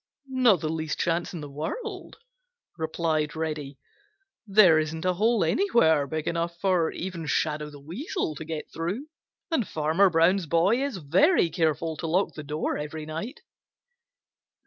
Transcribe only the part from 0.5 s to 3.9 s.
the least chance in the world," replied Reddy.